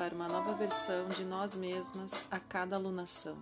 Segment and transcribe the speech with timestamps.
[0.00, 3.36] para uma nova versão de nós mesmas a cada alunação.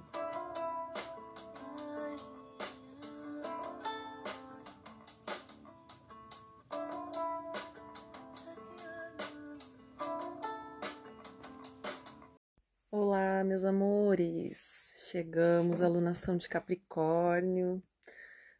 [12.91, 14.92] Olá, meus amores!
[15.12, 17.80] Chegamos à alunação de Capricórnio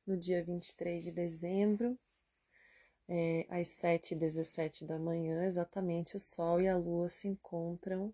[0.07, 1.99] no dia 23 de dezembro
[3.09, 8.13] é, às 7h17 da manhã, exatamente o Sol e a Lua se encontram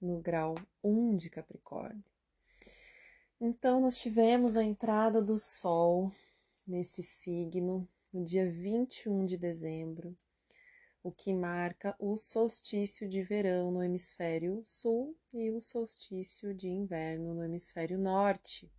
[0.00, 0.54] no grau
[0.84, 2.04] 1 de Capricórnio.
[3.40, 6.12] Então, nós tivemos a entrada do Sol
[6.66, 10.16] nesse signo no dia 21 de dezembro,
[11.02, 17.32] o que marca o solstício de verão no hemisfério sul e o solstício de inverno
[17.32, 18.70] no hemisfério norte.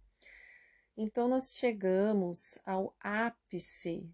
[0.95, 4.13] Então, nós chegamos ao ápice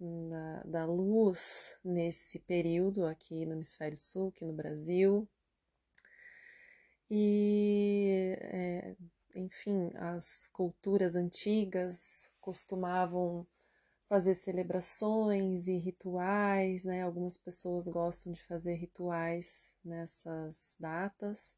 [0.00, 5.28] na, da luz nesse período aqui no Hemisfério Sul, aqui no Brasil.
[7.10, 8.96] E, é,
[9.34, 13.46] enfim, as culturas antigas costumavam
[14.08, 17.02] fazer celebrações e rituais, né?
[17.02, 21.56] Algumas pessoas gostam de fazer rituais nessas datas,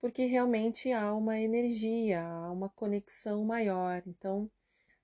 [0.00, 4.02] porque realmente há uma energia, há uma conexão maior.
[4.06, 4.50] Então,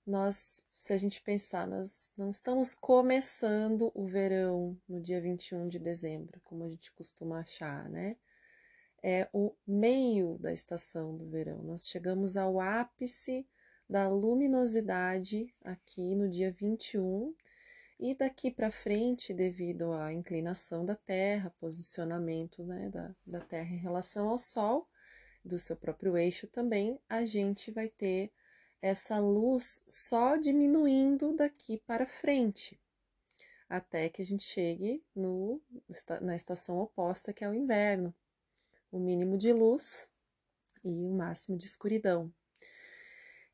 [0.05, 5.79] nós, se a gente pensar, nós não estamos começando o verão no dia 21 de
[5.79, 8.15] dezembro, como a gente costuma achar, né?
[9.01, 11.63] É o meio da estação do verão.
[11.63, 13.47] Nós chegamos ao ápice
[13.89, 17.33] da luminosidade aqui no dia 21
[17.99, 23.77] e daqui para frente, devido à inclinação da Terra, posicionamento né, da, da Terra em
[23.77, 24.89] relação ao Sol,
[25.43, 28.31] do seu próprio eixo também, a gente vai ter
[28.85, 32.79] essa luz só diminuindo daqui para frente,
[33.67, 35.59] até que a gente chegue no,
[36.21, 38.13] na estação oposta, que é o inverno.
[38.91, 40.07] O mínimo de luz
[40.83, 42.31] e o máximo de escuridão.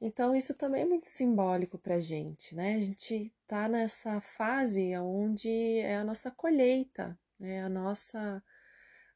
[0.01, 2.75] Então, isso também é muito simbólico para a gente, né?
[2.75, 8.43] A gente está nessa fase onde é a nossa colheita, é a nossa,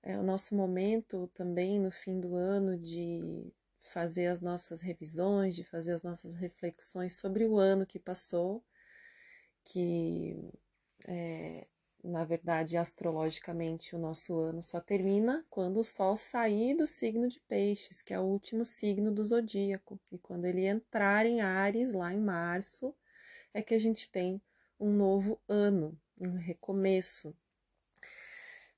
[0.01, 3.51] é o nosso momento também no fim do ano de
[3.85, 8.63] fazer as nossas revisões, de fazer as nossas reflexões sobre o ano que passou,
[9.63, 10.35] que
[11.07, 11.67] é,
[12.03, 17.39] na verdade, astrologicamente, o nosso ano só termina quando o Sol sair do signo de
[17.41, 22.13] Peixes, que é o último signo do zodíaco, e quando ele entrar em Ares, lá
[22.13, 22.95] em março,
[23.53, 24.41] é que a gente tem
[24.79, 27.35] um novo ano, um recomeço,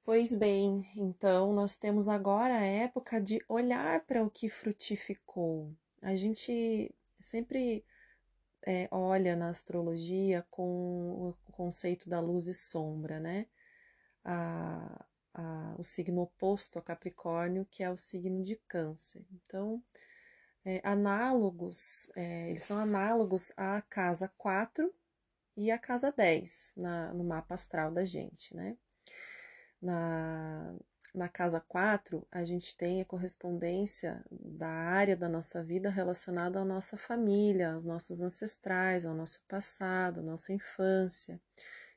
[0.08, 5.76] Pois bem, então nós temos agora a época de olhar para o que frutificou.
[6.02, 7.84] A gente sempre
[8.66, 13.48] é, olha na astrologia com o conceito da luz e sombra, né?
[14.24, 19.26] A, a, o signo oposto a Capricórnio, que é o signo de Câncer.
[19.30, 19.84] Então,
[20.64, 24.90] é, análogos, é, eles são análogos à casa 4
[25.58, 28.78] e à casa 10 na, no mapa astral da gente, né?
[29.82, 30.76] Na,
[31.14, 36.66] na casa 4, a gente tem a correspondência da área da nossa vida relacionada à
[36.66, 41.40] nossa família, aos nossos ancestrais, ao nosso passado, à nossa infância.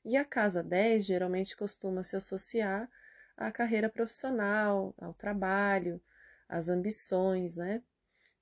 [0.04, 2.88] E a casa 10 geralmente costuma se associar
[3.36, 6.00] à carreira profissional, ao trabalho,
[6.48, 7.82] às ambições, né?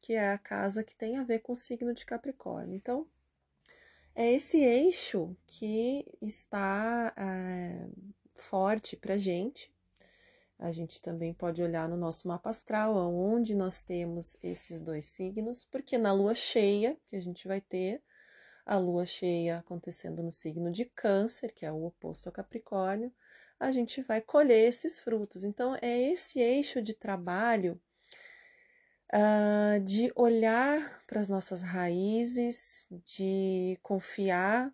[0.01, 2.75] Que é a casa que tem a ver com o signo de Capricórnio.
[2.75, 3.09] Então,
[4.15, 7.89] é esse eixo que está é,
[8.39, 9.73] forte para gente.
[10.59, 15.65] A gente também pode olhar no nosso mapa astral, onde nós temos esses dois signos,
[15.65, 18.03] porque na lua cheia, que a gente vai ter,
[18.67, 23.13] a lua cheia acontecendo no signo de Câncer, que é o oposto ao Capricórnio,
[23.59, 25.45] a gente vai colher esses frutos.
[25.45, 27.81] Então, é esse eixo de trabalho
[29.13, 34.73] uh, de olhar para as nossas raízes, de confiar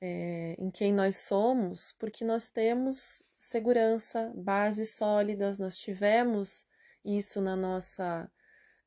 [0.00, 6.66] é, em quem nós somos, porque nós temos segurança, bases sólidas, nós tivemos
[7.04, 8.30] isso na nossa,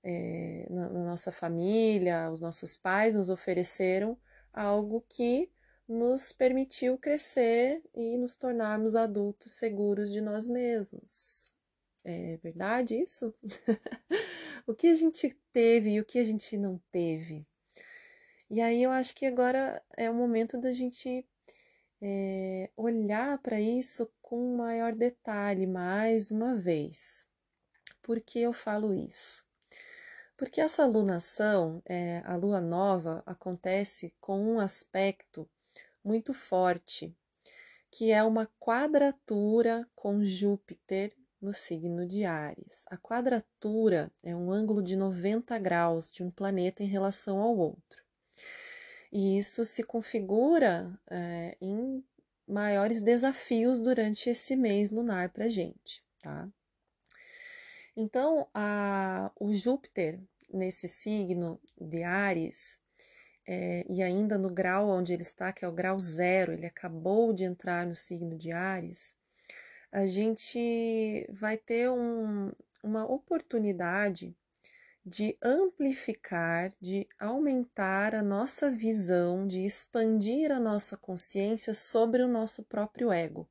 [0.03, 4.17] é, na, na nossa família, os nossos pais nos ofereceram
[4.51, 5.51] algo que
[5.87, 11.53] nos permitiu crescer e nos tornarmos adultos seguros de nós mesmos.
[12.03, 13.33] É verdade isso?
[14.67, 17.45] o que a gente teve e o que a gente não teve?
[18.53, 21.27] E aí eu acho que agora é o momento da gente
[21.99, 27.25] é, olhar para isso com maior detalhe mais uma vez.
[27.99, 29.43] Por que eu falo isso?
[30.37, 35.49] Porque essa alunação, é, a lua nova, acontece com um aspecto
[36.03, 37.11] muito forte,
[37.89, 41.11] que é uma quadratura com Júpiter
[41.41, 42.85] no signo de Ares.
[42.85, 48.02] A quadratura é um ângulo de 90 graus de um planeta em relação ao outro.
[49.15, 52.03] E isso se configura é, em
[52.47, 56.49] maiores desafios durante esse mês lunar para gente, tá?
[57.95, 60.19] Então, a, o Júpiter
[60.51, 62.79] nesse signo de Ares,
[63.47, 67.31] é, e ainda no grau onde ele está, que é o grau zero, ele acabou
[67.33, 69.15] de entrar no signo de Ares,
[69.91, 72.51] a gente vai ter um,
[72.81, 74.35] uma oportunidade
[75.05, 82.63] de amplificar, de aumentar a nossa visão, de expandir a nossa consciência sobre o nosso
[82.63, 83.49] próprio ego.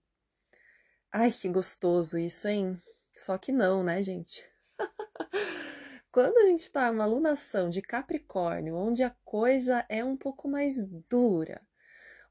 [1.12, 2.80] Ai, que gostoso isso, hein?
[3.14, 4.42] Só que não, né, gente?
[6.10, 10.82] Quando a gente está numa alunação de Capricórnio, onde a coisa é um pouco mais
[11.08, 11.60] dura,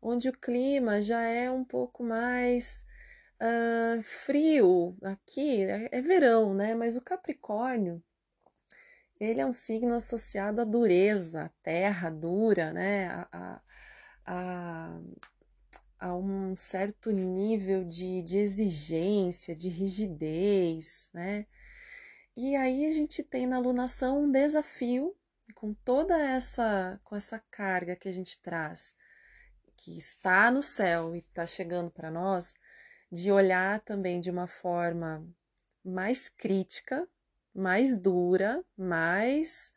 [0.02, 2.84] onde o clima já é um pouco mais
[3.40, 6.74] uh, frio, aqui é, é verão, né?
[6.74, 8.04] Mas o Capricórnio,
[9.24, 13.08] ele é um signo associado à dureza, à terra dura, né?
[13.32, 13.62] A,
[14.26, 15.00] a,
[16.00, 21.46] a, um certo nível de, de exigência, de rigidez, né?
[22.36, 25.16] E aí a gente tem na alunação um desafio
[25.54, 28.96] com toda essa com essa carga que a gente traz,
[29.78, 32.56] que está no céu e está chegando para nós,
[33.12, 35.24] de olhar também de uma forma
[35.84, 37.08] mais crítica,
[37.54, 39.74] mais dura, mais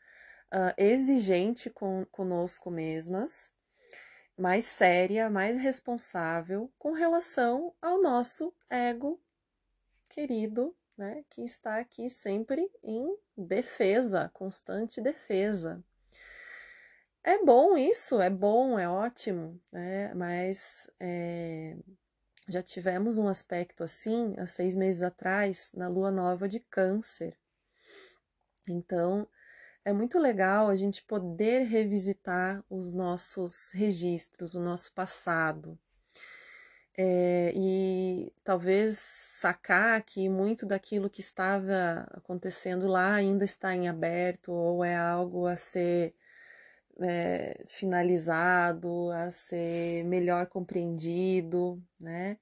[0.52, 3.52] uh, exigente com, conosco mesmas,
[4.36, 9.20] mais séria, mais responsável com relação ao nosso ego
[10.08, 15.82] querido né, que está aqui sempre em defesa, constante defesa.
[17.22, 20.12] É bom isso, é bom, é ótimo, né?
[20.14, 21.76] Mas é,
[22.46, 27.36] já tivemos um aspecto assim há seis meses atrás, na lua nova de Câncer.
[28.68, 29.28] Então,
[29.84, 35.78] é muito legal a gente poder revisitar os nossos registros, o nosso passado,
[36.96, 44.52] é, e talvez sacar que muito daquilo que estava acontecendo lá ainda está em aberto
[44.52, 46.14] ou é algo a ser
[47.00, 52.38] é, finalizado, a ser melhor compreendido, né?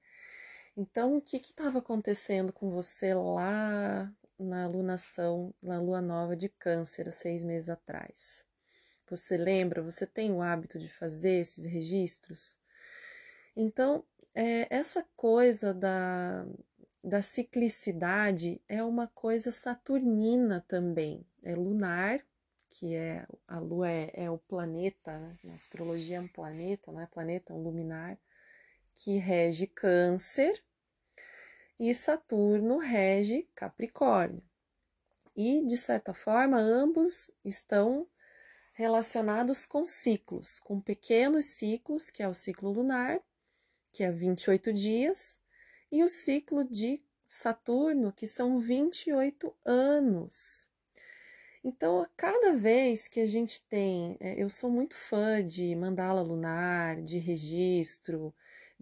[0.77, 4.11] Então, o que estava acontecendo com você lá
[4.43, 8.45] na alunação, na lua nova de Câncer, há seis meses atrás?
[9.09, 9.81] Você lembra?
[9.81, 12.57] Você tem o hábito de fazer esses registros?
[13.55, 14.03] Então,
[14.33, 16.45] é, essa coisa da,
[17.03, 22.23] da ciclicidade é uma coisa saturnina também, é lunar,
[22.69, 25.33] que é a Lua é, é o planeta, né?
[25.43, 28.17] na astrologia é um planeta, não é planeta, é um luminar,
[28.95, 30.63] que rege Câncer,
[31.89, 34.41] e Saturno rege Capricórnio.
[35.35, 38.07] E, de certa forma, ambos estão
[38.71, 43.19] relacionados com ciclos, com pequenos ciclos, que é o ciclo lunar,
[43.91, 45.41] que é 28 dias,
[45.91, 50.69] e o ciclo de Saturno, que são 28 anos.
[51.61, 57.01] Então, cada vez que a gente tem, é, eu sou muito fã de mandala lunar,
[57.01, 58.33] de registro,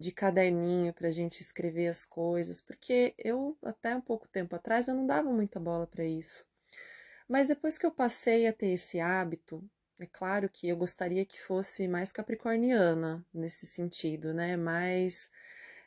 [0.02, 4.88] de caderninho para a gente escrever as coisas, porque eu, até um pouco tempo atrás,
[4.88, 6.46] eu não dava muita bola para isso.
[7.28, 9.64] Mas depois que eu passei a ter esse hábito,
[10.00, 14.56] é claro que eu gostaria que fosse mais capricorniana nesse sentido, né?
[14.56, 15.30] Mais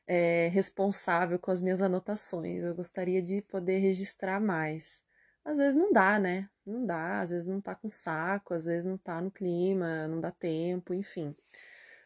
[0.07, 2.63] é, responsável com as minhas anotações.
[2.63, 5.03] Eu gostaria de poder registrar mais.
[5.43, 6.50] Às vezes não dá, né?
[6.65, 10.19] Não dá, às vezes não tá com saco, às vezes não tá no clima, não
[10.22, 11.36] dá tempo, enfim.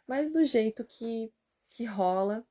[0.07, 1.31] Mas do jeito que,
[1.69, 2.45] que rola,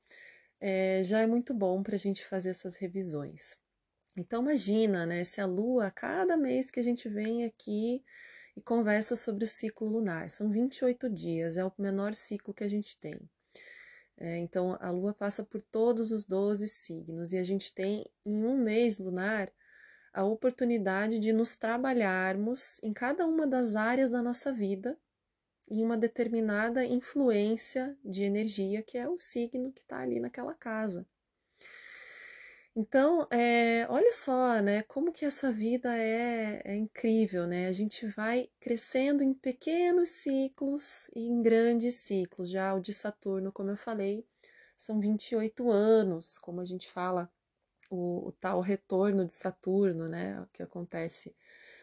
[0.61, 3.59] é, já é muito bom para a gente fazer essas revisões.
[4.17, 5.23] Então imagina, né?
[5.25, 8.03] Se a Lua, cada mês que a gente vem aqui
[8.57, 10.31] e conversa sobre o ciclo lunar.
[10.31, 13.19] São 28 dias, é o menor ciclo que a gente tem.
[14.17, 18.45] É, então, a Lua passa por todos os 12 signos e a gente tem, em
[18.45, 19.53] um mês lunar,
[20.13, 24.99] a oportunidade de nos trabalharmos em cada uma das áreas da nossa vida
[25.71, 31.07] em uma determinada influência de energia que é o signo que está ali naquela casa.
[32.81, 37.67] Então, é, olha só, né, como que essa vida é, é, incrível, né?
[37.67, 42.49] A gente vai crescendo em pequenos ciclos e em grandes ciclos.
[42.49, 44.25] Já o de Saturno, como eu falei,
[44.77, 47.29] são 28 anos, como a gente fala,
[47.91, 51.35] o, o tal retorno de Saturno, né, que acontece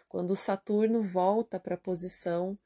[0.08, 2.58] quando Saturno volta para a posição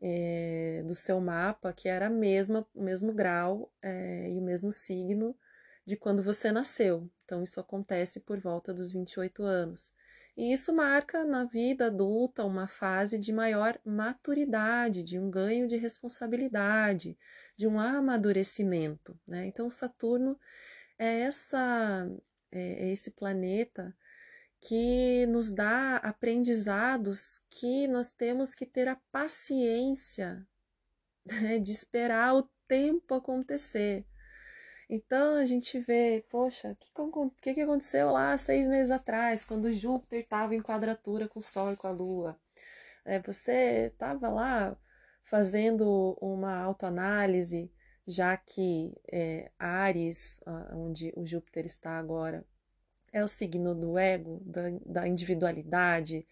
[0.00, 4.72] é, do seu mapa, que era a mesma, o mesmo grau é, e o mesmo
[4.72, 5.36] signo
[5.84, 7.10] de quando você nasceu.
[7.24, 9.92] Então, isso acontece por volta dos 28 anos.
[10.36, 15.76] E isso marca na vida adulta uma fase de maior maturidade, de um ganho de
[15.76, 17.18] responsabilidade,
[17.56, 19.18] de um amadurecimento.
[19.28, 19.46] Né?
[19.46, 20.38] Então, Saturno
[20.98, 22.08] é, essa,
[22.50, 23.94] é, é esse planeta
[24.60, 30.46] que nos dá aprendizados que nós temos que ter a paciência
[31.24, 34.06] né, de esperar o tempo acontecer.
[34.88, 40.20] Então a gente vê, poxa, o que, que, aconteceu lá seis meses atrás, quando Júpiter
[40.20, 42.38] estava em quadratura com o Sol e com a Lua?
[43.04, 44.76] É, você estava lá
[45.22, 47.72] fazendo uma autoanálise,
[48.06, 50.40] já que é, Ares,
[50.72, 52.44] onde o Júpiter está agora,
[53.12, 56.26] é o signo do ego, da, da individualidade,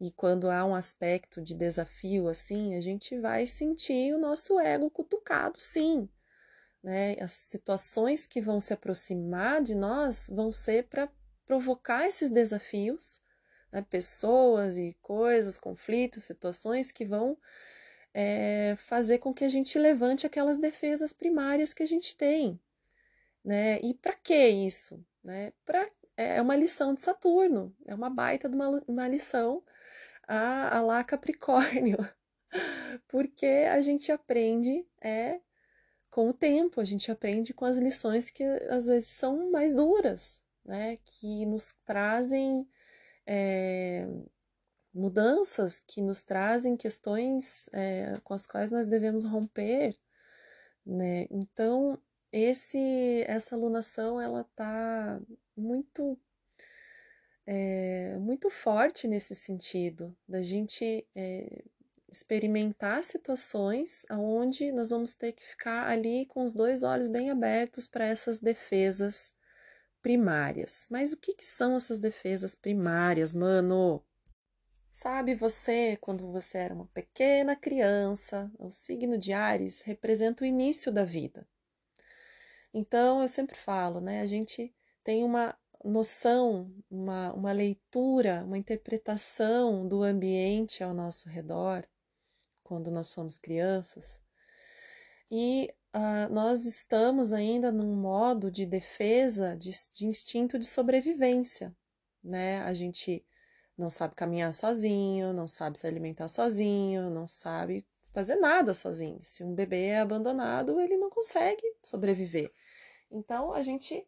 [0.00, 4.90] e quando há um aspecto de desafio assim, a gente vai sentir o nosso ego
[4.90, 6.08] cutucado, sim
[6.82, 7.16] né?
[7.20, 11.08] As situações que vão se aproximar de nós vão ser para
[11.46, 13.20] provocar esses desafios,
[13.72, 13.82] né?
[13.82, 17.36] pessoas e coisas, conflitos, situações que vão
[18.14, 22.58] é, fazer com que a gente levante aquelas defesas primárias que a gente tem.
[23.44, 23.80] Né?
[23.80, 25.04] E para que isso?
[25.22, 25.52] Né?
[25.64, 25.88] Pra,
[26.20, 29.62] é uma lição de Saturno, é uma baita de uma, uma lição
[30.28, 31.98] a, a lá Capricórnio,
[33.08, 35.40] porque a gente aprende é
[36.10, 40.42] com o tempo, a gente aprende com as lições que às vezes são mais duras,
[40.64, 40.96] né?
[41.04, 42.68] Que nos trazem
[43.26, 44.08] é,
[44.92, 49.96] mudanças, que nos trazem questões é, com as quais nós devemos romper,
[50.84, 51.26] né?
[51.30, 52.00] Então,
[52.32, 55.20] esse, essa alunação, ela tá
[55.60, 56.18] muito
[57.46, 61.64] é, muito forte nesse sentido, da gente é,
[62.08, 67.86] experimentar situações onde nós vamos ter que ficar ali com os dois olhos bem abertos
[67.86, 69.32] para essas defesas
[70.02, 70.88] primárias.
[70.90, 74.04] Mas o que, que são essas defesas primárias, mano?
[74.90, 80.90] Sabe você, quando você era uma pequena criança, o signo de Ares representa o início
[80.90, 81.48] da vida.
[82.74, 84.20] Então, eu sempre falo, né?
[84.20, 91.86] A gente tem uma noção, uma, uma leitura, uma interpretação do ambiente ao nosso redor
[92.62, 94.20] quando nós somos crianças.
[95.30, 101.74] E uh, nós estamos ainda num modo de defesa, de, de instinto de sobrevivência,
[102.22, 102.60] né?
[102.62, 103.24] A gente
[103.76, 109.22] não sabe caminhar sozinho, não sabe se alimentar sozinho, não sabe fazer nada sozinho.
[109.22, 112.52] Se um bebê é abandonado, ele não consegue sobreviver.
[113.10, 114.06] Então a gente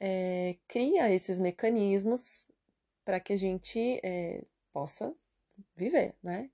[0.00, 2.48] é, cria esses mecanismos
[3.04, 4.42] para que a gente é,
[4.72, 5.14] possa
[5.76, 6.50] viver, né?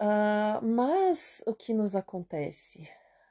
[0.00, 2.88] Uh, mas o que nos acontece?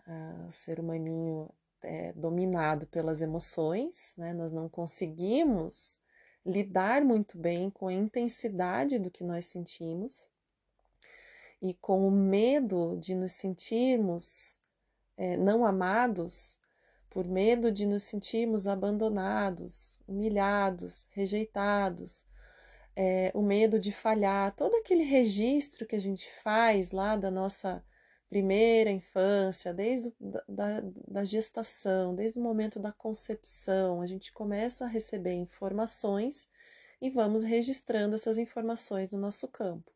[0.07, 1.49] Uh, o ser humaninho
[1.81, 4.33] é dominado pelas emoções, né?
[4.33, 5.99] nós não conseguimos
[6.45, 10.29] lidar muito bem com a intensidade do que nós sentimos
[11.61, 14.57] e com o medo de nos sentirmos
[15.17, 16.57] é, não amados,
[17.11, 22.25] por medo de nos sentirmos abandonados, humilhados, rejeitados,
[22.95, 27.83] é, o medo de falhar, todo aquele registro que a gente faz lá da nossa
[28.29, 30.15] primeira infância, desde o,
[30.47, 36.47] da, da gestação, desde o momento da concepção, a gente começa a receber informações
[37.01, 39.91] e vamos registrando essas informações no nosso campo.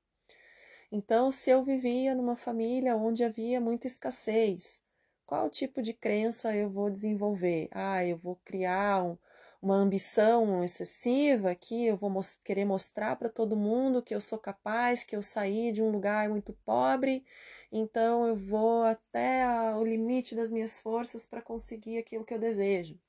[0.91, 4.83] Então, se eu vivia numa família onde havia muita escassez,
[5.25, 7.69] qual tipo de crença eu vou desenvolver?
[7.71, 9.17] Ah, eu vou criar um,
[9.61, 12.11] uma ambição excessiva que eu vou
[12.43, 16.29] querer mostrar para todo mundo que eu sou capaz, que eu saí de um lugar
[16.29, 17.25] muito pobre,
[17.71, 22.39] então eu vou até a, o limite das minhas forças para conseguir aquilo que eu
[22.39, 22.99] desejo.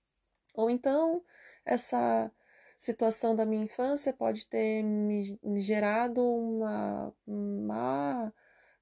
[0.55, 1.23] Ou então,
[1.65, 2.33] essa
[2.79, 8.33] situação da minha infância pode ter me, me gerado uma, uma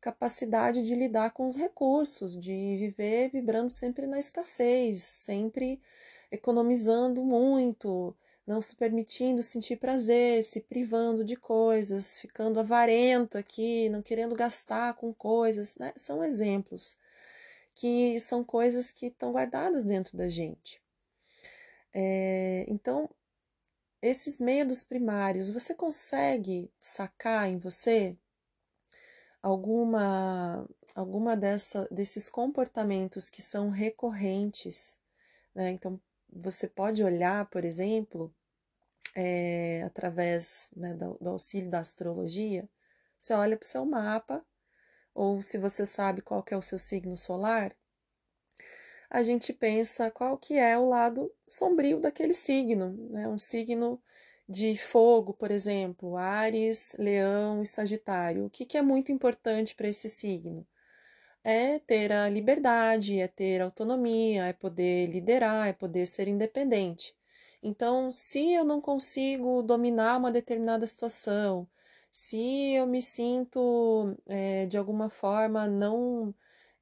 [0.04, 5.80] capacidade de lidar com os recursos, de viver vibrando sempre na escassez, sempre
[6.30, 8.14] economizando muito,
[8.46, 14.92] não se permitindo sentir prazer, se privando de coisas, ficando avarento aqui, não querendo gastar
[14.92, 15.90] com coisas, né?
[15.96, 16.98] São exemplos
[17.74, 20.82] que são coisas que estão guardadas dentro da gente.
[21.94, 23.08] É, então,
[24.02, 28.18] esses medos primários, você consegue sacar em você
[29.44, 34.98] alguma alguma dessa, desses comportamentos que são recorrentes,
[35.54, 35.70] né?
[35.70, 36.00] Então,
[36.32, 38.34] você pode olhar, por exemplo,
[39.14, 42.68] é, através né, do, do auxílio da astrologia,
[43.18, 44.44] você olha para o seu mapa,
[45.14, 47.76] ou se você sabe qual que é o seu signo solar,
[49.10, 53.28] a gente pensa qual que é o lado sombrio daquele signo, né?
[53.28, 54.02] Um signo
[54.48, 58.46] de fogo, por exemplo, Ares, Leão e Sagitário.
[58.46, 60.66] O que, que é muito importante para esse signo?
[61.44, 67.14] É ter a liberdade, é ter autonomia, é poder liderar, é poder ser independente.
[67.62, 71.68] Então, se eu não consigo dominar uma determinada situação,
[72.10, 76.34] se eu me sinto é, de alguma forma não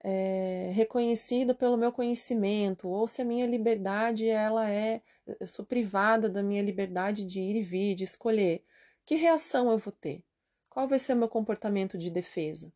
[0.03, 5.03] é, reconhecido pelo meu conhecimento, ou se a minha liberdade ela é,
[5.41, 8.65] eu sou privada da minha liberdade de ir e vir, de escolher,
[9.05, 10.25] que reação eu vou ter?
[10.69, 12.73] Qual vai ser o meu comportamento de defesa?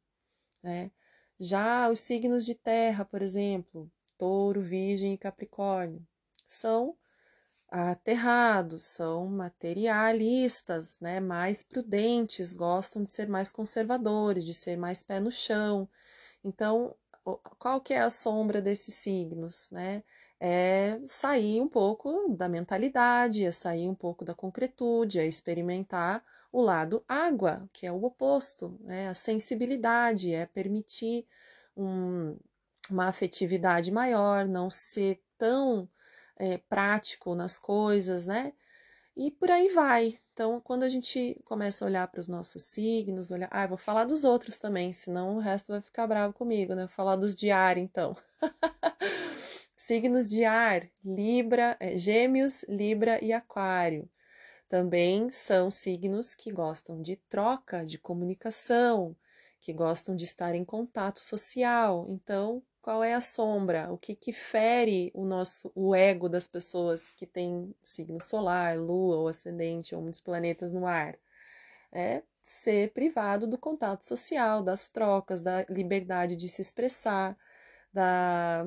[0.62, 0.90] Né?
[1.38, 6.06] Já os signos de terra, por exemplo, touro, virgem e capricórnio,
[6.46, 6.96] são
[7.68, 15.20] aterrados, são materialistas, né, mais prudentes, gostam de ser mais conservadores, de ser mais pé
[15.20, 15.88] no chão.
[16.44, 16.94] Então,
[17.58, 20.02] qual que é a sombra desses signos, né?
[20.38, 26.60] É sair um pouco da mentalidade, é sair um pouco da concretude, é experimentar o
[26.62, 29.08] lado água, que é o oposto, né?
[29.08, 31.26] A sensibilidade, é permitir
[31.76, 32.36] um,
[32.90, 35.88] uma afetividade maior, não ser tão
[36.36, 38.52] é, prático nas coisas, né?
[39.16, 40.18] E por aí vai.
[40.36, 44.04] Então, quando a gente começa a olhar para os nossos signos, olhar, ah, vou falar
[44.04, 46.82] dos outros também, senão o resto vai ficar bravo comigo, né?
[46.82, 48.14] Vou falar dos de ar, então.
[49.74, 54.10] signos de ar, Libra, é, Gêmeos, Libra e Aquário.
[54.68, 59.16] Também são signos que gostam de troca, de comunicação,
[59.58, 62.04] que gostam de estar em contato social.
[62.10, 67.10] Então, qual é a sombra, o que, que fere o nosso o ego das pessoas
[67.10, 71.18] que têm signo solar, lua ou ascendente ou muitos planetas no ar.
[71.92, 77.36] É ser privado do contato social, das trocas, da liberdade de se expressar,
[77.92, 78.64] da,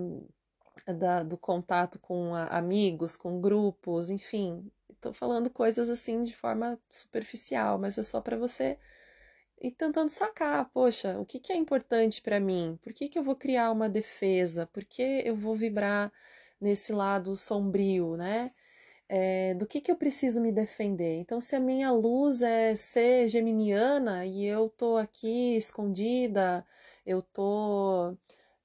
[0.86, 4.70] da do contato com a, amigos, com grupos, enfim.
[4.90, 8.78] Estou falando coisas assim de forma superficial, mas é só para você
[9.62, 12.80] e tentando sacar, poxa, o que, que é importante para mim?
[12.82, 14.68] Por que, que eu vou criar uma defesa?
[14.68, 16.12] Por que eu vou vibrar
[16.60, 18.52] nesse lado sombrio, né?
[19.10, 21.20] É, do que, que eu preciso me defender?
[21.20, 26.66] Então, se a minha luz é ser geminiana e eu tô aqui escondida,
[27.06, 28.16] eu tô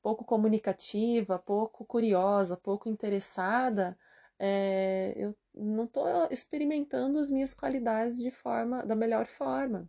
[0.02, 3.98] pouco comunicativa, pouco curiosa, pouco interessada,
[4.38, 9.88] é, eu não estou experimentando as minhas qualidades de forma da melhor forma.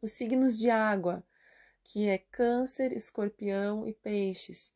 [0.00, 1.24] Os signos de água,
[1.82, 4.72] que é Câncer, Escorpião e Peixes.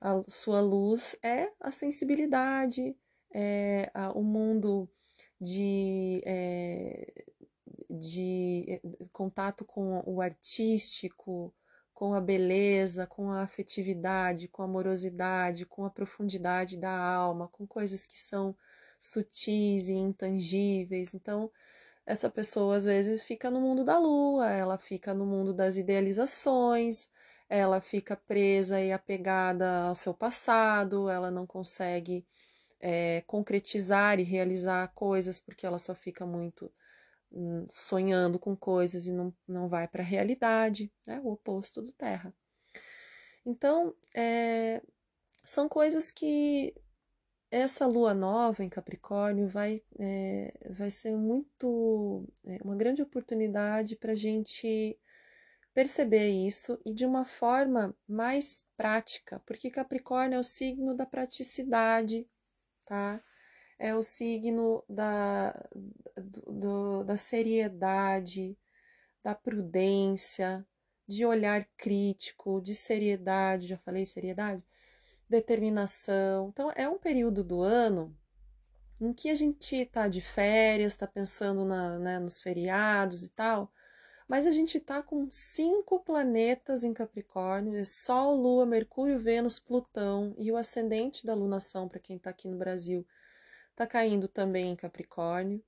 [0.00, 2.96] A sua luz é a sensibilidade,
[3.34, 4.88] é a, o mundo
[5.40, 7.12] de, é,
[7.90, 8.80] de é,
[9.12, 11.54] contato com o artístico,
[11.92, 17.66] com a beleza, com a afetividade, com a amorosidade, com a profundidade da alma, com
[17.66, 18.56] coisas que são
[19.00, 21.12] sutis e intangíveis.
[21.12, 21.50] Então,
[22.06, 27.08] essa pessoa às vezes fica no mundo da lua, ela fica no mundo das idealizações,
[27.48, 32.26] ela fica presa e apegada ao seu passado, ela não consegue
[32.80, 36.72] é, concretizar e realizar coisas porque ela só fica muito
[37.32, 41.20] hum, sonhando com coisas e não, não vai para a realidade, né?
[41.22, 42.34] o oposto do Terra.
[43.44, 44.82] Então, é,
[45.44, 46.74] são coisas que
[47.50, 54.12] essa lua nova em Capricórnio vai, é, vai ser muito é, uma grande oportunidade para
[54.12, 54.98] a gente
[55.74, 62.28] perceber isso e de uma forma mais prática, porque Capricórnio é o signo da praticidade,
[62.86, 63.20] tá?
[63.78, 65.52] É o signo da,
[66.46, 68.56] do, da seriedade,
[69.22, 70.66] da prudência,
[71.08, 74.64] de olhar crítico, de seriedade, já falei seriedade?
[75.30, 76.48] Determinação.
[76.48, 78.14] Então, é um período do ano
[79.00, 83.72] em que a gente está de férias, está pensando na, né, nos feriados e tal,
[84.28, 90.34] mas a gente está com cinco planetas em Capricórnio: é Sol, Lua, Mercúrio, Vênus, Plutão
[90.36, 93.06] e o ascendente da lunação, para quem está aqui no Brasil,
[93.70, 95.62] está caindo também em Capricórnio.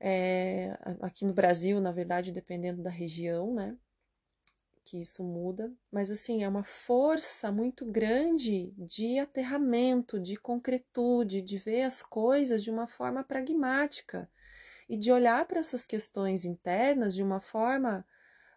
[0.00, 3.76] É, aqui no Brasil, na verdade, dependendo da região, né?
[4.84, 11.56] Que isso muda, mas assim, é uma força muito grande de aterramento, de concretude, de
[11.58, 14.30] ver as coisas de uma forma pragmática
[14.88, 18.06] e de olhar para essas questões internas de uma forma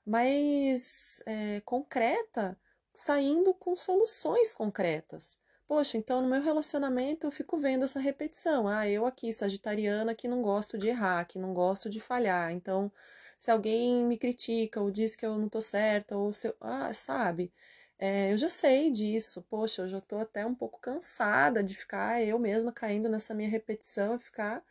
[0.06, 2.60] mais é, concreta,
[2.94, 5.38] saindo com soluções concretas.
[5.68, 8.68] Poxa, então no meu relacionamento eu fico vendo essa repetição.
[8.70, 12.52] Ah, eu aqui, sagitariana, que não gosto de errar, que não gosto de falhar.
[12.54, 12.90] Então,
[13.38, 16.92] se alguém me critica ou diz que eu não tô certa, ou se eu, ah,
[16.94, 17.52] sabe?
[18.00, 19.44] É, eu já sei disso.
[19.50, 23.50] Poxa, eu já tô até um pouco cansada de ficar eu mesma caindo nessa minha
[23.50, 24.64] repetição ficar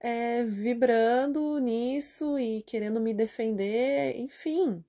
[0.00, 4.84] é, vibrando nisso e querendo me defender, enfim.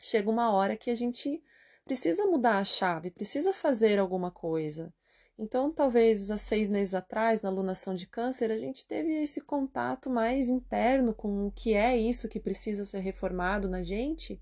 [0.00, 1.42] Chega uma hora que a gente
[1.84, 4.92] precisa mudar a chave, precisa fazer alguma coisa.
[5.38, 10.10] Então, talvez há seis meses atrás, na alunação de câncer, a gente teve esse contato
[10.10, 14.40] mais interno com o que é isso que precisa ser reformado na gente.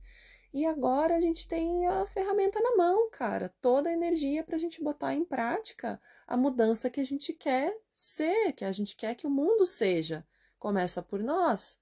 [0.54, 4.58] E agora a gente tem a ferramenta na mão, cara, toda a energia para a
[4.58, 9.14] gente botar em prática a mudança que a gente quer ser, que a gente quer
[9.14, 10.26] que o mundo seja.
[10.58, 11.78] Começa por nós,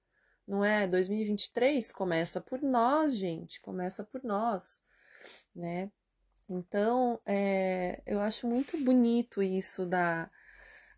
[0.47, 0.89] não é?
[0.89, 4.81] 2023 começa por nós, gente, começa por nós
[5.55, 5.91] né?
[6.49, 10.31] Então, é, eu acho muito bonito isso da,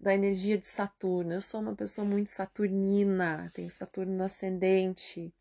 [0.00, 1.34] da energia de Saturno.
[1.34, 5.32] Eu sou uma pessoa muito saturnina, tenho Saturno no ascendente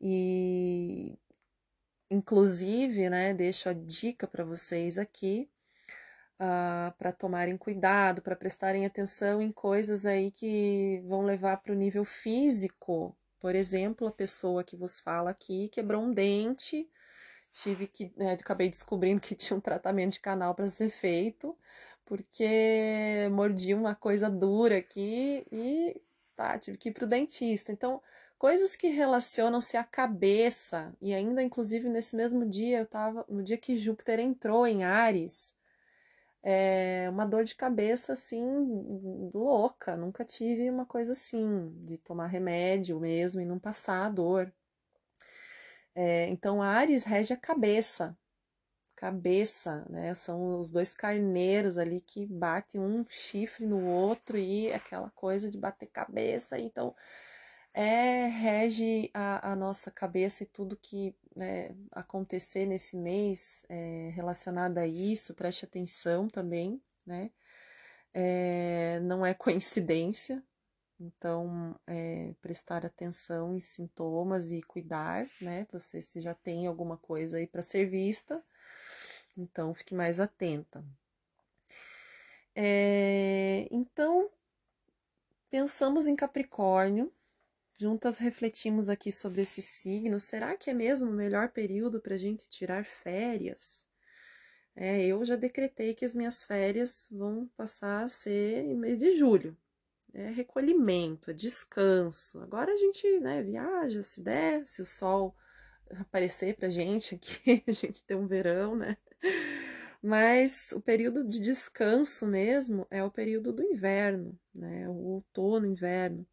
[0.00, 1.18] e,
[2.10, 5.48] inclusive, né, deixo a dica para vocês aqui
[6.40, 11.76] uh, para tomarem cuidado, para prestarem atenção em coisas aí que vão levar para o
[11.76, 13.16] nível físico.
[13.38, 16.88] Por exemplo, a pessoa que vos fala aqui quebrou um dente
[17.62, 21.56] tive que, né, acabei descobrindo que tinha um tratamento de canal para ser feito,
[22.04, 26.00] porque mordi uma coisa dura aqui e
[26.36, 27.72] tá, tive que ir pro dentista.
[27.72, 28.02] Então,
[28.38, 33.56] coisas que relacionam-se à cabeça, e ainda inclusive nesse mesmo dia, eu tava, no dia
[33.58, 35.54] que Júpiter entrou em Ares,
[36.42, 38.44] é uma dor de cabeça assim
[39.34, 44.52] louca, nunca tive uma coisa assim, de tomar remédio mesmo e não passar a dor.
[45.96, 48.14] É, então, Ares rege a cabeça,
[48.96, 50.14] cabeça, né?
[50.14, 55.58] São os dois carneiros ali que batem um chifre no outro e aquela coisa de
[55.58, 56.58] bater cabeça.
[56.60, 56.94] Então,
[57.74, 64.78] é, rege a, a nossa cabeça e tudo que né, acontecer nesse mês é, relacionado
[64.78, 67.30] a isso, preste atenção também, né?
[68.14, 70.42] É, não é coincidência,
[70.98, 75.66] então, é, prestar atenção em sintomas e cuidar, né?
[75.70, 78.42] Você se já tem alguma coisa aí para ser vista,
[79.36, 80.84] então fique mais atenta.
[82.54, 84.30] É, então,
[85.50, 87.12] pensamos em Capricórnio,
[87.78, 90.18] juntas refletimos aqui sobre esse signo.
[90.18, 93.86] Será que é mesmo o melhor período para a gente tirar férias?
[94.74, 99.16] É, eu já decretei que as minhas férias vão passar a ser em mês de
[99.18, 99.56] julho
[100.16, 102.40] é recolhimento, é descanso.
[102.40, 105.36] Agora a gente né, viaja, se der, se o sol
[106.00, 108.96] aparecer pra gente aqui, a gente tem um verão, né?
[110.02, 114.88] Mas o período de descanso mesmo é o período do inverno, né?
[114.88, 116.26] O outono, inverno.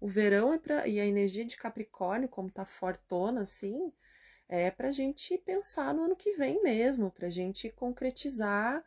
[0.00, 3.92] O verão é para e a energia de Capricórnio, como tá fortona assim,
[4.48, 8.82] é pra gente pensar no ano que vem mesmo, pra gente concretizar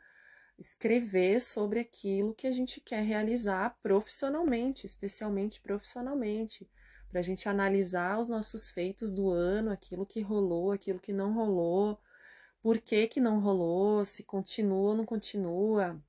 [0.59, 6.69] escrever sobre aquilo que a gente quer realizar profissionalmente, especialmente profissionalmente,
[7.09, 11.33] para a gente analisar os nossos feitos do ano, aquilo que rolou, aquilo que não
[11.33, 11.99] rolou,
[12.61, 15.99] por que que não rolou, se continua ou não continua,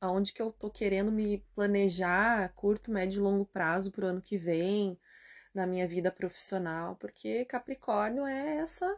[0.00, 4.22] aonde que eu tô querendo me planejar curto, médio e longo prazo para o ano
[4.22, 4.98] que vem,
[5.54, 8.96] na minha vida profissional, porque Capricórnio é essa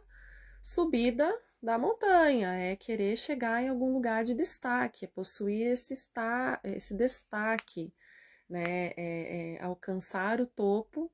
[0.61, 1.31] subida
[1.65, 6.93] da montanha, é querer chegar em algum lugar de destaque, é possuir esse, esta, esse
[6.93, 7.91] destaque,
[8.49, 8.93] né?
[8.95, 11.11] É, é alcançar o topo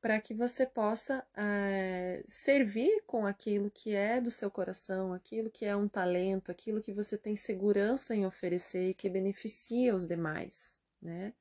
[0.00, 5.64] para que você possa é, servir com aquilo que é do seu coração, aquilo que
[5.64, 10.80] é um talento, aquilo que você tem segurança em oferecer e que beneficia os demais,
[11.00, 11.32] né?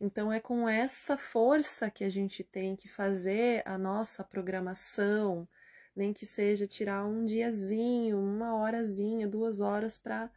[0.00, 5.48] Então é com essa força que a gente tem que fazer a nossa programação,
[5.98, 10.30] nem que seja tirar um diazinho, uma horazinha, duas horas para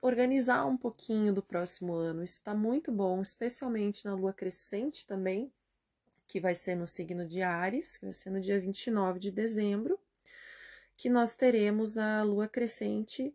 [0.00, 2.22] organizar um pouquinho do próximo ano.
[2.24, 5.52] Isso está muito bom, especialmente na lua crescente também,
[6.26, 10.00] que vai ser no signo de Ares, que vai ser no dia 29 de dezembro,
[10.96, 13.34] que nós teremos a lua crescente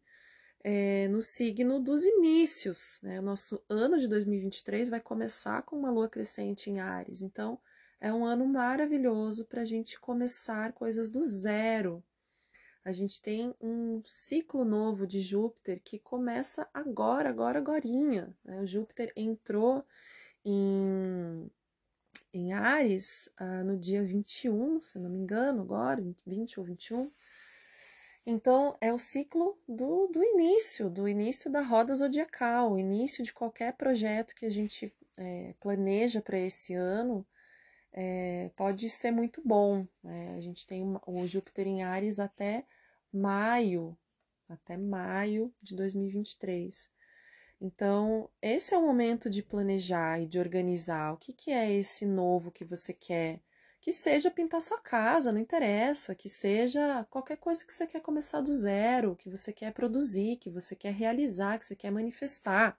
[0.64, 3.00] é, no signo dos inícios.
[3.04, 3.20] Né?
[3.20, 7.22] O nosso ano de 2023 vai começar com uma lua crescente em Ares.
[7.22, 7.60] Então,
[8.00, 12.04] é um ano maravilhoso para a gente começar coisas do zero.
[12.84, 18.36] A gente tem um ciclo novo de Júpiter que começa agora, agora, agorinha.
[18.44, 18.62] Né?
[18.62, 19.84] O Júpiter entrou
[20.46, 21.50] em,
[22.32, 27.12] em Ares uh, no dia 21, se não me engano, agora, 20 ou 21.
[28.24, 33.34] Então, é o ciclo do, do início, do início da roda zodiacal, o início de
[33.34, 37.26] qualquer projeto que a gente é, planeja para esse ano,
[37.98, 39.88] é, pode ser muito bom.
[40.04, 40.36] Né?
[40.36, 42.66] A gente tem o Júpiter em Ares até
[43.12, 43.98] maio,
[44.50, 46.90] até maio de 2023.
[47.62, 52.06] Então, esse é o momento de planejar e de organizar o que, que é esse
[52.06, 53.40] novo que você quer.
[53.80, 58.42] Que seja pintar sua casa, não interessa, que seja qualquer coisa que você quer começar
[58.42, 62.78] do zero, que você quer produzir, que você quer realizar, que você quer manifestar.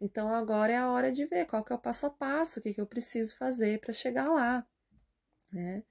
[0.00, 2.62] Então agora é a hora de ver qual que é o passo a passo, o
[2.62, 4.66] que, que eu preciso fazer para chegar lá,
[5.52, 5.82] né?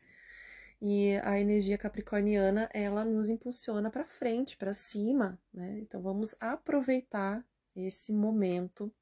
[0.81, 5.79] E a energia capricorniana, ela nos impulsiona para frente, para cima, né?
[5.79, 8.93] Então vamos aproveitar esse momento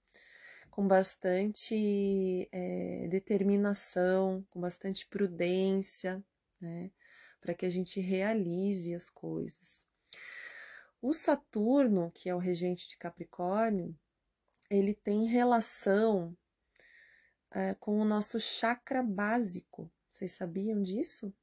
[0.69, 6.23] com bastante é, determinação, com bastante prudência,
[6.61, 6.91] né?
[7.41, 9.85] Para que a gente realize as coisas.
[11.01, 13.93] O Saturno, que é o regente de Capricórnio,
[14.73, 16.35] ele tem relação
[17.51, 19.91] é, com o nosso chakra básico.
[20.09, 21.33] Vocês sabiam disso?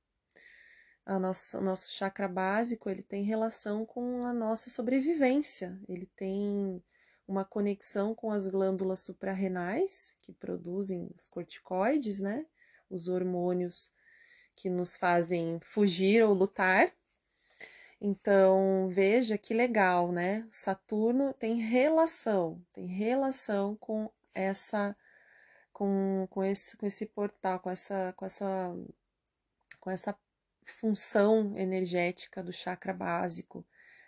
[1.06, 5.80] A nossa, o nosso chakra básico ele tem relação com a nossa sobrevivência.
[5.88, 6.82] Ele tem
[7.26, 12.44] uma conexão com as glândulas suprarrenais que produzem os corticoides, né?
[12.88, 13.92] Os hormônios
[14.56, 16.92] que nos fazem fugir ou lutar.
[18.00, 20.46] Então, veja que legal, né?
[20.50, 24.96] Saturno tem relação, tem relação com essa
[25.72, 28.74] com, com esse com esse portal, com essa com essa
[29.80, 30.16] com essa
[30.64, 33.66] função energética do chakra básico,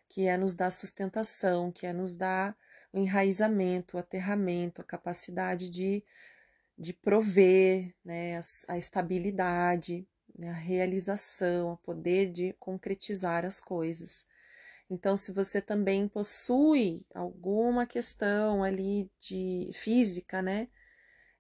[0.09, 2.57] que é nos dar sustentação, que é nos dar
[2.92, 6.05] o enraizamento, o aterramento, a capacidade de,
[6.78, 10.07] de prover né, a, a estabilidade,
[10.40, 14.25] a realização, o poder de concretizar as coisas.
[14.90, 20.68] Então, se você também possui alguma questão ali de física, né,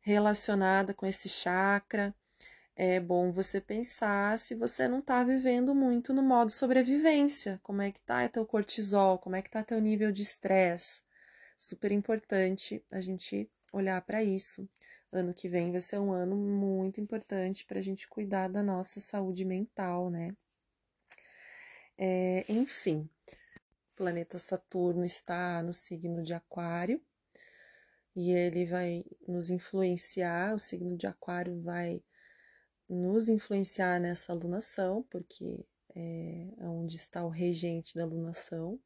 [0.00, 2.14] relacionada com esse chakra,
[2.74, 7.60] é bom você pensar se você não está vivendo muito no modo sobrevivência.
[7.62, 9.18] Como é que tá teu cortisol?
[9.18, 11.02] Como é que tá teu nível de estresse?
[11.58, 14.68] Super importante a gente olhar para isso.
[15.12, 18.98] Ano que vem vai ser um ano muito importante para a gente cuidar da nossa
[18.98, 20.34] saúde mental, né?
[21.98, 23.08] É, enfim,
[23.92, 26.98] o planeta Saturno está no signo de Aquário
[28.16, 30.54] e ele vai nos influenciar.
[30.54, 32.02] O signo de Aquário vai
[32.88, 38.80] nos influenciar nessa alunação, porque é onde está o regente da alunação.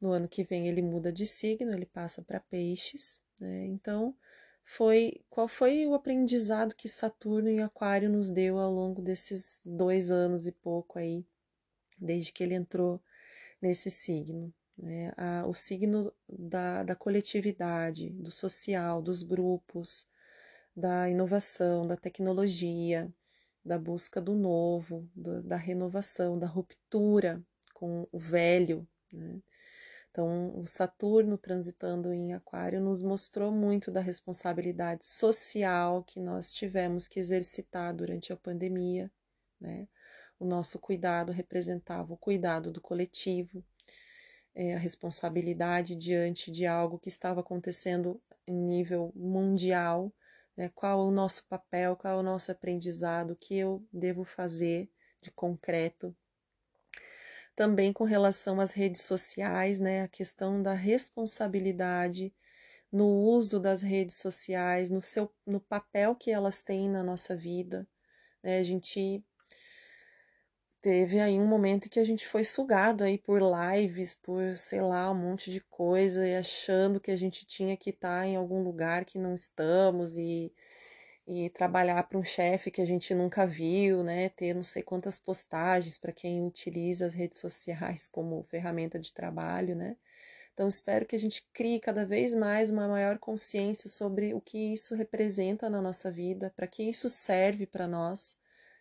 [0.00, 3.66] No ano que vem ele muda de signo, ele passa para peixes, né?
[3.66, 4.16] Então,
[4.66, 10.10] foi qual foi o aprendizado que Saturno e Aquário nos deu ao longo desses dois
[10.10, 11.24] anos e pouco aí,
[11.96, 13.00] desde que ele entrou
[13.62, 14.52] nesse signo.
[14.76, 15.10] Né?
[15.46, 20.06] o signo da, da coletividade, do social, dos grupos,
[20.76, 23.10] da inovação, da tecnologia,
[23.64, 28.86] da busca do novo, do, da renovação, da ruptura com o velho.
[29.10, 29.40] Né?
[30.16, 37.06] Então, o Saturno transitando em Aquário nos mostrou muito da responsabilidade social que nós tivemos
[37.06, 39.12] que exercitar durante a pandemia.
[39.60, 39.86] Né?
[40.40, 43.62] O nosso cuidado representava o cuidado do coletivo,
[44.54, 50.10] é, a responsabilidade diante de algo que estava acontecendo em nível mundial.
[50.56, 50.70] Né?
[50.74, 54.88] Qual é o nosso papel, qual é o nosso aprendizado, o que eu devo fazer
[55.20, 56.16] de concreto
[57.56, 62.32] também com relação às redes sociais, né, a questão da responsabilidade
[62.92, 67.88] no uso das redes sociais, no seu no papel que elas têm na nossa vida.
[68.42, 68.58] Né?
[68.58, 69.24] A gente
[70.80, 75.10] teve aí um momento que a gente foi sugado aí por lives, por sei lá,
[75.10, 78.62] um monte de coisa e achando que a gente tinha que estar tá em algum
[78.62, 80.52] lugar que não estamos e
[81.26, 84.28] e trabalhar para um chefe que a gente nunca viu, né?
[84.30, 89.74] Ter não sei quantas postagens para quem utiliza as redes sociais como ferramenta de trabalho,
[89.74, 89.96] né?
[90.54, 94.72] Então espero que a gente crie cada vez mais uma maior consciência sobre o que
[94.72, 98.38] isso representa na nossa vida, para que isso serve para nós,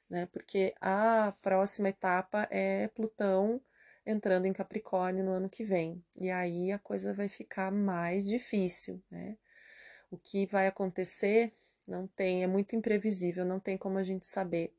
[0.10, 0.28] né?
[0.28, 3.60] Porque a próxima etapa é Plutão
[4.06, 6.04] entrando em Capricórnio no ano que vem.
[6.16, 9.36] E aí a coisa vai ficar mais difícil, né?
[10.12, 11.54] O que vai acontecer
[11.88, 14.74] Não tem, é muito imprevisível, não tem como a gente saber.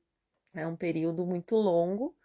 [0.55, 2.17] É um período muito longo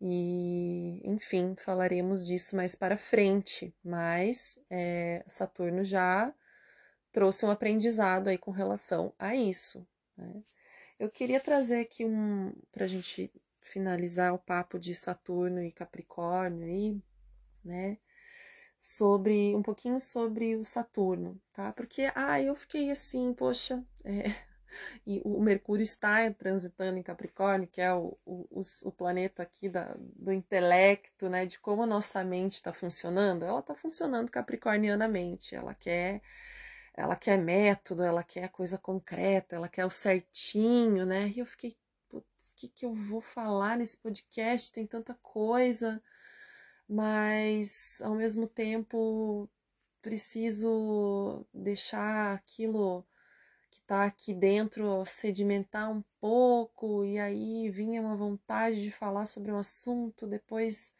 [0.00, 3.74] e, enfim, falaremos disso mais para frente.
[3.84, 6.34] Mas é, Saturno já
[7.12, 9.86] trouxe um aprendizado aí com relação a isso.
[10.16, 10.42] Né?
[10.98, 16.66] Eu queria trazer aqui um para a gente finalizar o papo de Saturno e Capricórnio
[16.66, 17.00] aí,
[17.64, 17.98] né?
[18.84, 21.72] Sobre um pouquinho sobre o Saturno, tá?
[21.72, 24.24] Porque ah, eu fiquei assim, poxa, é,
[25.06, 29.94] e o Mercúrio está transitando em Capricórnio, que é o, o, o planeta aqui da,
[29.98, 31.46] do intelecto, né?
[31.46, 33.44] De como a nossa mente está funcionando.
[33.44, 36.20] Ela está funcionando capricornianamente, ela quer
[36.94, 41.28] ela quer método, ela quer coisa concreta, ela quer o certinho, né?
[41.28, 41.76] E eu fiquei,
[42.08, 44.72] putz, o que, que eu vou falar nesse podcast?
[44.72, 46.02] Tem tanta coisa,
[46.92, 49.48] mas ao mesmo tempo
[50.02, 53.06] preciso deixar aquilo
[53.70, 59.52] que está aqui dentro sedimentar um pouco, e aí vinha uma vontade de falar sobre
[59.52, 60.92] um assunto, depois,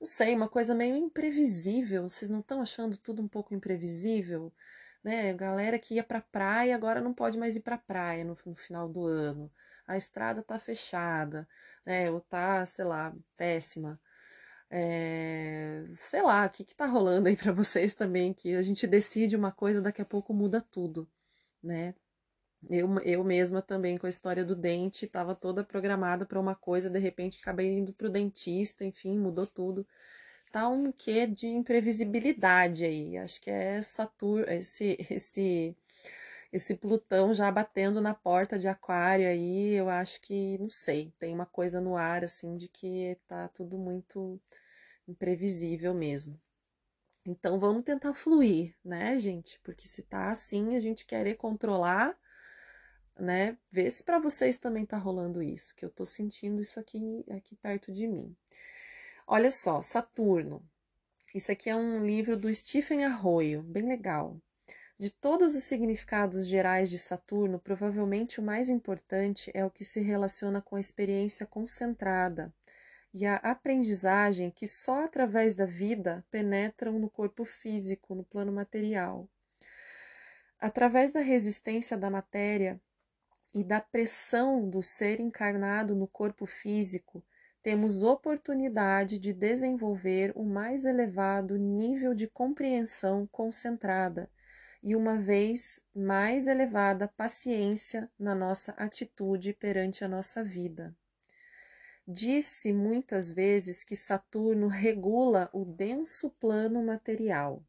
[0.00, 2.08] não sei, uma coisa meio imprevisível.
[2.08, 4.52] Vocês não estão achando tudo um pouco imprevisível?
[5.02, 5.32] né?
[5.34, 8.88] Galera que ia para praia agora não pode mais ir para praia no, no, final
[8.88, 9.50] do ano.
[9.86, 11.48] A estrada tá fechada,
[11.84, 12.10] né?
[12.10, 14.00] Ou tá, sei lá, péssima.
[14.70, 18.86] É, sei lá, o que, que tá rolando aí para vocês também, que a gente
[18.86, 21.08] decide uma coisa, daqui a pouco muda tudo,
[21.62, 21.94] né?
[22.70, 26.90] Eu, eu mesma também, com a história do dente, estava toda programada para uma coisa,
[26.90, 29.86] de repente acabei indo pro dentista, enfim, mudou tudo
[30.50, 33.16] tá um quê de imprevisibilidade aí.
[33.18, 35.76] Acho que é Saturno, esse esse
[36.52, 41.32] esse Plutão já batendo na porta de Aquário aí, eu acho que, não sei, tem
[41.34, 44.40] uma coisa no ar assim de que tá tudo muito
[45.06, 46.40] imprevisível mesmo.
[47.26, 49.60] Então vamos tentar fluir, né, gente?
[49.62, 52.18] Porque se tá assim, a gente querer controlar,
[53.18, 53.56] né?
[53.70, 57.54] Vê se para vocês também tá rolando isso, que eu tô sentindo isso aqui aqui
[57.56, 58.34] perto de mim.
[59.26, 60.62] Olha só, Saturno.
[61.34, 64.40] Isso aqui é um livro do Stephen Arroyo, bem legal.
[65.00, 69.98] De todos os significados gerais de Saturno, provavelmente o mais importante é o que se
[69.98, 72.52] relaciona com a experiência concentrada
[73.14, 79.26] e a aprendizagem que só através da vida penetram no corpo físico, no plano material.
[80.58, 82.78] Através da resistência da matéria
[83.54, 87.24] e da pressão do ser encarnado no corpo físico,
[87.62, 94.28] temos oportunidade de desenvolver o mais elevado nível de compreensão concentrada
[94.82, 100.94] e, uma vez mais elevada, paciência na nossa atitude perante a nossa vida.
[102.06, 107.62] Disse muitas vezes que Saturno regula o denso plano material.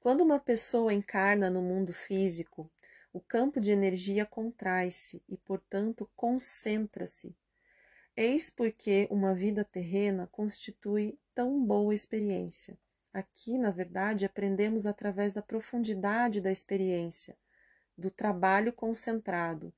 [0.00, 2.70] Quando uma pessoa encarna no mundo físico,
[3.12, 7.36] o campo de energia contrai-se e, portanto, concentra-se
[8.20, 12.76] Eis porque uma vida terrena constitui tão boa experiência.
[13.12, 17.36] Aqui, na verdade, aprendemos através da profundidade da experiência,
[17.96, 19.72] do trabalho concentrado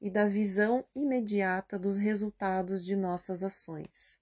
[0.00, 4.18] e da visão imediata dos resultados de nossas ações.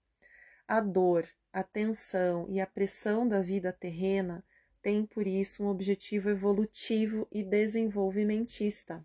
[0.67, 4.45] A dor, a tensão e a pressão da vida terrena
[4.81, 9.05] têm, por isso, um objetivo evolutivo e desenvolvimentista.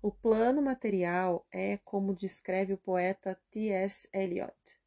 [0.00, 4.08] O plano material é, como descreve o poeta T.S.
[4.12, 4.78] Eliot,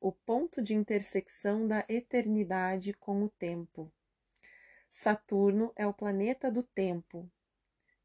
[0.00, 3.92] o ponto de intersecção da eternidade com o tempo.
[4.90, 7.30] Saturno é o planeta do tempo,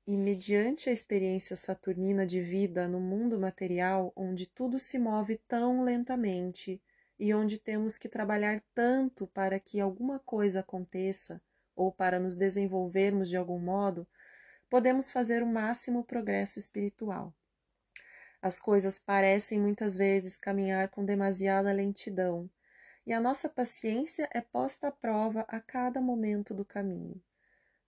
[0.05, 5.83] e mediante a experiência saturnina de vida no mundo material, onde tudo se move tão
[5.83, 6.81] lentamente
[7.17, 11.41] e onde temos que trabalhar tanto para que alguma coisa aconteça
[11.75, 14.05] ou para nos desenvolvermos de algum modo,
[14.69, 17.33] podemos fazer o máximo progresso espiritual.
[18.43, 22.49] As coisas parecem muitas vezes caminhar com demasiada lentidão,
[23.07, 27.23] e a nossa paciência é posta à prova a cada momento do caminho.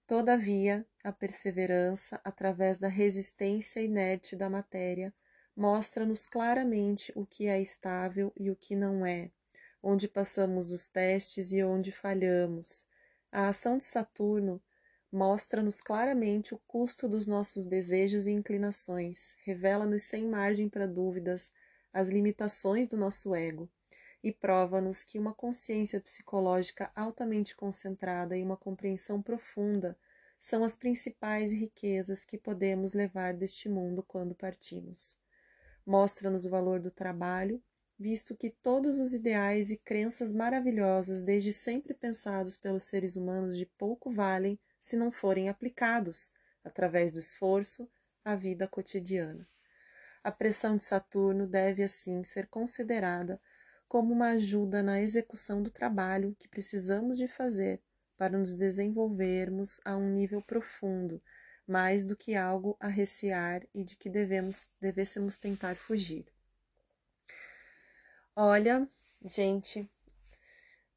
[0.08, 5.14] Todavia, a perseverança, através da resistência inerte da matéria,
[5.54, 9.32] mostra-nos claramente o que é estável e o que não é,
[9.84, 12.86] onde passamos os testes e onde falhamos.
[13.30, 14.62] A ação de Saturno
[15.16, 21.54] mostra-nos claramente o custo dos nossos desejos e inclinações, revela-nos sem margem para dúvidas
[21.94, 23.70] as limitações do nosso ego
[24.22, 29.98] e prova-nos que uma consciência psicológica altamente concentrada e uma compreensão profunda
[30.38, 35.18] são as principais riquezas que podemos levar deste mundo quando partimos.
[35.86, 37.64] Mostra-nos o valor do trabalho,
[37.98, 43.66] visto que todos os ideais e crenças maravilhosos desde sempre pensados pelos seres humanos de
[43.66, 46.30] pouco valem se não forem aplicados,
[46.64, 47.90] através do esforço,
[48.24, 49.50] a vida cotidiana.
[50.24, 53.42] A pressão de Saturno deve, assim, ser considerada
[53.88, 57.82] como uma ajuda na execução do trabalho que precisamos de fazer
[58.16, 61.20] para nos desenvolvermos a um nível profundo,
[61.68, 66.28] mais do que algo a recear e de que devemos devêssemos tentar fugir.
[68.36, 68.88] Olha,
[69.24, 69.90] gente,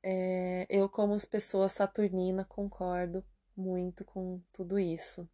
[0.03, 3.25] é, eu como as pessoas saturnina concordo
[3.59, 5.29] muito com tudo isso.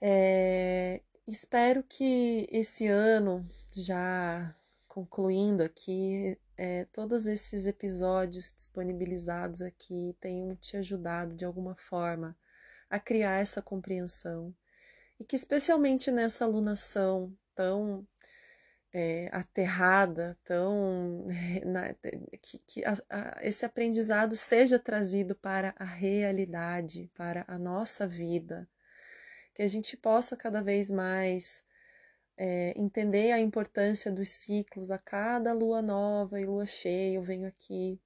[0.00, 4.56] É, espero que esse ano, já
[4.88, 12.36] concluindo aqui, é, todos esses episódios disponibilizados aqui tenham te ajudado de alguma forma
[12.88, 14.54] a criar essa compreensão
[15.18, 18.06] e que, especialmente nessa alunação tão
[18.92, 21.26] é, aterrada, tão
[21.66, 21.94] na,
[22.42, 28.68] que, que a, a, esse aprendizado seja trazido para a realidade, para a nossa vida,
[29.54, 31.62] que a gente possa cada vez mais
[32.36, 34.90] é, entender a importância dos ciclos.
[34.90, 38.00] A cada lua nova e lua cheia, eu venho aqui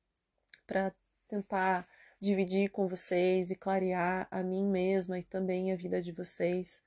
[0.67, 0.93] para
[1.29, 1.87] tentar
[2.21, 6.81] dividir com vocês e clarear a mim mesma e também a vida de vocês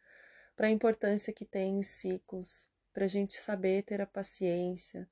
[0.55, 2.67] para a importância que tem os ciclos,
[2.97, 5.07] para a gente saber ter a paciência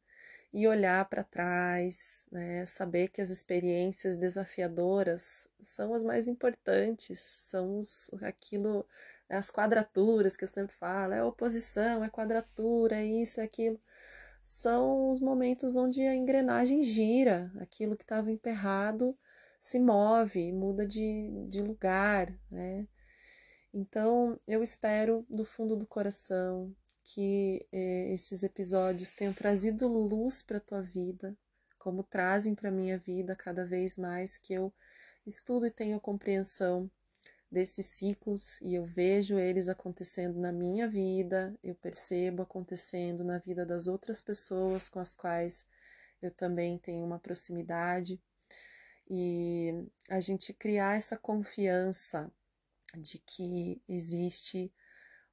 [0.51, 2.65] e olhar para trás, né?
[2.65, 8.87] saber que as experiências desafiadoras são as mais importantes, são os, aquilo,
[9.29, 13.79] as quadraturas que eu sempre falo, é oposição, é quadratura, é isso, é aquilo.
[14.43, 19.15] São os momentos onde a engrenagem gira, aquilo que estava emperrado
[19.59, 22.87] se move, muda de, de lugar, né?
[23.71, 26.75] Então, eu espero do fundo do coração
[27.05, 31.37] que eh, esses episódios tenham trazido luz para tua vida,
[31.77, 34.73] como trazem para minha vida cada vez mais que eu
[35.25, 36.89] estudo e tenho compreensão
[37.49, 43.63] desses ciclos e eu vejo eles acontecendo na minha vida, eu percebo acontecendo na vida
[43.63, 45.63] das outras pessoas com as quais
[46.19, 48.19] eu também tenho uma proximidade.
[49.07, 52.31] E a gente criar essa confiança
[52.97, 54.73] de que existe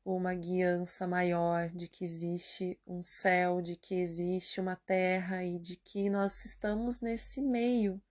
[0.04, 5.76] uma guiança maior, de que existe um céu, de que existe uma terra e de
[5.76, 8.02] que nós estamos nesse meio.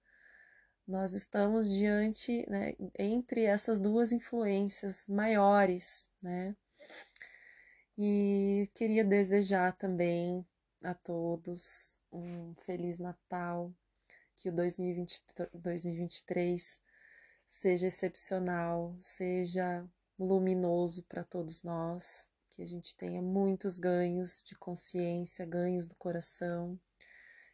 [0.88, 6.56] Nós estamos diante, né, entre essas duas influências maiores, né?
[7.98, 10.46] E queria desejar também
[10.84, 13.74] a todos um feliz Natal,
[14.36, 15.22] que o 2020,
[15.54, 16.82] 2023
[17.48, 19.88] seja excepcional, seja
[20.22, 26.80] luminoso para todos nós, que a gente tenha muitos ganhos de consciência, ganhos do coração,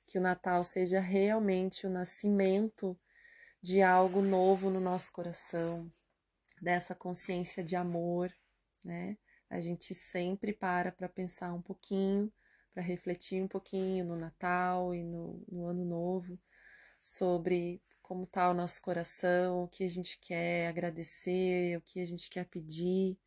[0.05, 2.99] que o Natal seja realmente o nascimento
[3.61, 5.91] de algo novo no nosso coração,
[6.61, 8.34] dessa consciência de amor,
[8.84, 9.18] né?
[9.49, 12.32] A gente sempre para para pensar um pouquinho,
[12.74, 16.38] para refletir um pouquinho no Natal e no, no Ano Novo
[17.01, 22.05] sobre como está o nosso coração, o que a gente quer agradecer, o que a
[22.05, 23.17] gente quer pedir.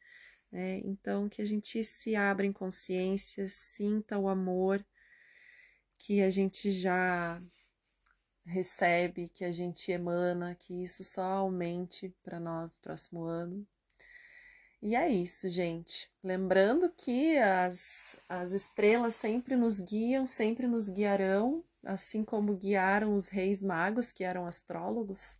[0.50, 0.78] Né?
[0.84, 4.82] Então, que a gente se abra em consciência, sinta o amor
[5.98, 7.38] que a gente já
[8.46, 13.66] recebe, que a gente emana, que isso só aumente para nós no próximo ano.
[14.80, 16.10] E é isso, gente.
[16.24, 23.28] Lembrando que as, as estrelas sempre nos guiam, sempre nos guiarão assim como guiaram os
[23.28, 25.36] reis magos, que eram astrólogos,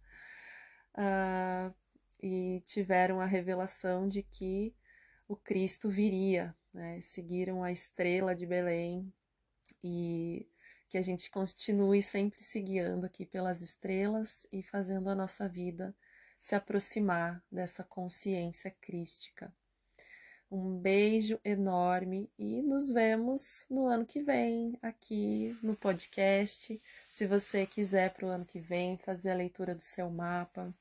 [0.97, 1.75] uh,
[2.23, 4.75] e tiveram a revelação de que
[5.27, 7.01] o Cristo viria, né?
[7.01, 9.13] seguiram a estrela de Belém
[9.83, 10.49] e
[10.89, 15.95] que a gente continue sempre se guiando aqui pelas estrelas e fazendo a nossa vida
[16.41, 19.55] se aproximar dessa consciência crística.
[20.51, 26.81] Um beijo enorme e nos vemos no ano que vem aqui no podcast.
[27.09, 30.75] Se você quiser para o ano que vem fazer a leitura do seu mapa,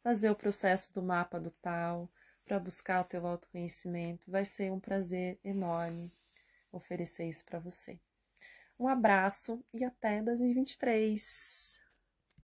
[0.00, 2.08] fazer o processo do mapa do tal,
[2.44, 6.12] para buscar o teu autoconhecimento, vai ser um prazer enorme
[6.70, 7.98] oferecer isso para você.
[8.78, 11.65] Um abraço e até 2023.